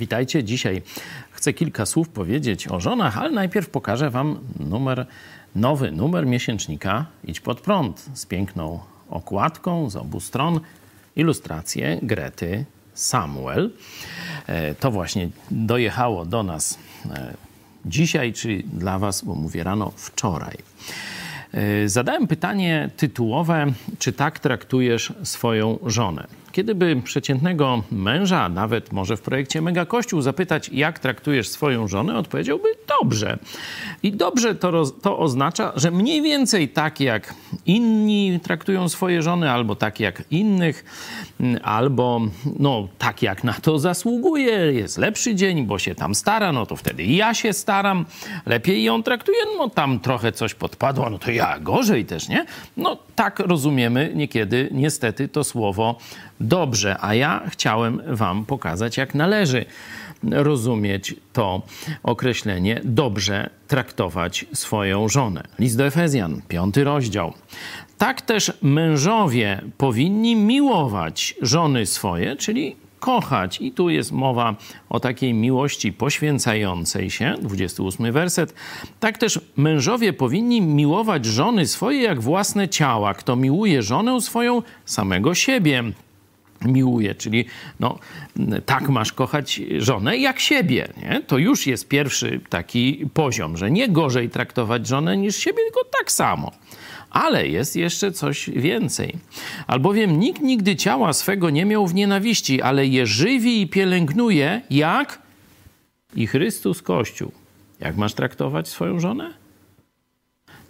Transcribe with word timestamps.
Witajcie. 0.00 0.44
Dzisiaj 0.44 0.82
chcę 1.30 1.52
kilka 1.52 1.86
słów 1.86 2.08
powiedzieć 2.08 2.68
o 2.68 2.80
żonach, 2.80 3.18
ale 3.18 3.30
najpierw 3.30 3.70
pokażę 3.70 4.10
Wam 4.10 4.38
numer, 4.60 5.06
nowy 5.54 5.92
numer 5.92 6.26
miesięcznika 6.26 7.06
Idź 7.24 7.40
pod 7.40 7.60
prąd 7.60 8.06
z 8.14 8.26
piękną 8.26 8.80
okładką 9.10 9.90
z 9.90 9.96
obu 9.96 10.20
stron, 10.20 10.60
ilustracje 11.16 11.98
Grety 12.02 12.64
Samuel. 12.94 13.70
E, 14.46 14.74
to 14.74 14.90
właśnie 14.90 15.28
dojechało 15.50 16.24
do 16.24 16.42
nas 16.42 16.78
e, 17.10 17.34
dzisiaj, 17.86 18.32
czyli 18.32 18.64
dla 18.64 18.98
Was, 18.98 19.24
bo 19.24 19.34
mówię 19.34 19.64
rano, 19.64 19.92
wczoraj. 19.96 20.56
E, 21.54 21.88
zadałem 21.88 22.26
pytanie 22.26 22.90
tytułowe, 22.96 23.66
czy 23.98 24.12
tak 24.12 24.38
traktujesz 24.38 25.12
swoją 25.22 25.78
żonę? 25.86 26.26
Kiedyby 26.52 27.02
przeciętnego 27.04 27.82
męża, 27.92 28.48
nawet 28.48 28.92
może 28.92 29.16
w 29.16 29.20
projekcie 29.20 29.62
Mega 29.62 29.86
Kościół, 29.86 30.20
zapytać, 30.20 30.68
jak 30.68 30.98
traktujesz 30.98 31.48
swoją 31.48 31.88
żonę, 31.88 32.18
odpowiedziałby 32.18 32.68
dobrze. 33.02 33.38
I 34.02 34.12
dobrze 34.12 34.54
to, 34.54 34.84
to 35.02 35.18
oznacza, 35.18 35.72
że 35.76 35.90
mniej 35.90 36.22
więcej 36.22 36.68
tak 36.68 37.00
jak 37.00 37.34
inni 37.66 38.40
traktują 38.42 38.88
swoje 38.88 39.22
żony, 39.22 39.50
albo 39.50 39.76
tak 39.76 40.00
jak 40.00 40.22
innych, 40.30 40.84
albo 41.62 42.20
no, 42.58 42.88
tak 42.98 43.22
jak 43.22 43.44
na 43.44 43.52
to 43.52 43.78
zasługuje. 43.78 44.72
Jest 44.72 44.98
lepszy 44.98 45.34
dzień, 45.34 45.66
bo 45.66 45.78
się 45.78 45.94
tam 45.94 46.14
stara, 46.14 46.52
no 46.52 46.66
to 46.66 46.76
wtedy 46.76 47.04
ja 47.04 47.34
się 47.34 47.52
staram, 47.52 48.06
lepiej 48.46 48.84
ją 48.84 49.02
traktuję, 49.02 49.38
no 49.58 49.70
tam 49.70 50.00
trochę 50.00 50.32
coś 50.32 50.54
podpadło, 50.54 51.10
no 51.10 51.18
to 51.18 51.30
ja 51.30 51.58
gorzej 51.58 52.04
też, 52.04 52.28
nie? 52.28 52.46
No 52.76 52.98
tak 53.14 53.38
rozumiemy 53.38 54.12
niekiedy 54.14 54.68
niestety 54.72 55.28
to 55.28 55.44
słowo 55.44 55.98
dobrze, 56.40 56.96
a 57.00 57.14
ja 57.14 57.42
chciałem 57.48 58.02
Wam 58.06 58.44
pokazać, 58.44 58.96
jak 58.96 59.14
należy 59.14 59.64
rozumieć 60.30 61.14
to 61.32 61.62
określenie 62.02 62.80
dobrze 62.84 63.50
traktować 63.68 64.46
swoją 64.52 65.08
żonę. 65.08 65.42
List 65.58 65.76
do 65.76 65.86
Efezjan, 65.86 66.42
piąty 66.48 66.84
rozdział. 66.84 67.32
Tak 67.98 68.22
też 68.22 68.52
mężowie 68.62 69.62
powinni 69.78 70.36
miłować 70.36 71.34
żony 71.42 71.86
swoje, 71.86 72.36
czyli 72.36 72.76
kochać. 73.00 73.60
I 73.60 73.72
tu 73.72 73.90
jest 73.90 74.12
mowa 74.12 74.54
o 74.88 75.00
takiej 75.00 75.34
miłości 75.34 75.92
poświęcającej 75.92 77.10
się, 77.10 77.34
28 77.42 78.12
werset. 78.12 78.54
Tak 79.00 79.18
też 79.18 79.40
mężowie 79.56 80.12
powinni 80.12 80.60
miłować 80.60 81.24
żony 81.24 81.66
swoje 81.66 82.02
jak 82.02 82.20
własne 82.20 82.68
ciała. 82.68 83.14
Kto 83.14 83.36
miłuje 83.36 83.82
żonę 83.82 84.20
swoją, 84.20 84.62
samego 84.84 85.34
siebie 85.34 85.84
miłuje, 86.64 87.14
czyli 87.14 87.44
no, 87.80 87.98
tak 88.66 88.88
masz 88.88 89.12
kochać 89.12 89.60
żonę 89.78 90.16
jak 90.16 90.40
siebie. 90.40 90.88
Nie? 91.02 91.22
To 91.26 91.38
już 91.38 91.66
jest 91.66 91.88
pierwszy 91.88 92.40
taki 92.48 93.06
poziom, 93.14 93.56
że 93.56 93.70
nie 93.70 93.88
gorzej 93.88 94.30
traktować 94.30 94.86
żonę 94.86 95.16
niż 95.16 95.36
siebie, 95.36 95.58
tylko 95.64 95.80
tak 95.98 96.12
samo. 96.12 96.52
Ale 97.10 97.48
jest 97.48 97.76
jeszcze 97.76 98.12
coś 98.12 98.50
więcej. 98.50 99.16
Albowiem 99.66 100.20
nikt 100.20 100.42
nigdy 100.42 100.76
ciała 100.76 101.12
swego 101.12 101.50
nie 101.50 101.64
miał 101.64 101.86
w 101.86 101.94
nienawiści, 101.94 102.62
ale 102.62 102.86
je 102.86 103.06
żywi 103.06 103.60
i 103.60 103.68
pielęgnuje, 103.68 104.62
jak 104.70 105.22
i 106.14 106.26
Chrystus 106.26 106.82
Kościół. 106.82 107.32
Jak 107.80 107.96
masz 107.96 108.14
traktować 108.14 108.68
swoją 108.68 109.00
żonę? 109.00 109.34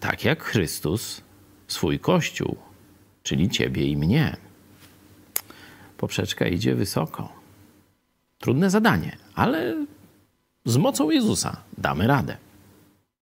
Tak 0.00 0.24
jak 0.24 0.42
Chrystus 0.42 1.20
swój 1.68 1.98
Kościół, 1.98 2.56
czyli 3.22 3.48
ciebie 3.48 3.86
i 3.86 3.96
mnie 3.96 4.36
poprzeczka 5.96 6.46
idzie 6.46 6.74
wysoko. 6.74 7.32
Trudne 8.38 8.70
zadanie, 8.70 9.16
ale 9.34 9.86
z 10.64 10.76
mocą 10.76 11.10
Jezusa 11.10 11.56
damy 11.78 12.06
radę. 12.06 12.36